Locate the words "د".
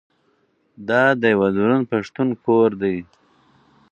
1.21-1.23